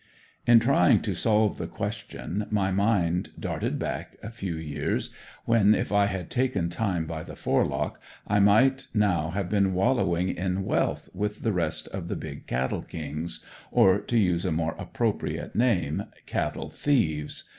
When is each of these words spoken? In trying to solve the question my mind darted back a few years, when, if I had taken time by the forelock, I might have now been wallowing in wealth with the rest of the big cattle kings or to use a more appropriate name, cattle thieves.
In 0.47 0.59
trying 0.59 1.01
to 1.03 1.13
solve 1.13 1.59
the 1.59 1.67
question 1.67 2.47
my 2.49 2.71
mind 2.71 3.33
darted 3.39 3.77
back 3.77 4.17
a 4.23 4.31
few 4.31 4.55
years, 4.57 5.11
when, 5.45 5.75
if 5.75 5.91
I 5.91 6.07
had 6.07 6.31
taken 6.31 6.69
time 6.69 7.05
by 7.05 7.21
the 7.21 7.35
forelock, 7.35 7.99
I 8.25 8.39
might 8.39 8.87
have 8.95 8.95
now 8.95 9.43
been 9.43 9.75
wallowing 9.75 10.29
in 10.29 10.63
wealth 10.65 11.07
with 11.13 11.43
the 11.43 11.53
rest 11.53 11.87
of 11.89 12.07
the 12.07 12.15
big 12.15 12.47
cattle 12.47 12.81
kings 12.81 13.45
or 13.69 13.99
to 13.99 14.17
use 14.17 14.43
a 14.43 14.51
more 14.51 14.73
appropriate 14.79 15.55
name, 15.55 16.05
cattle 16.25 16.71
thieves. 16.71 17.43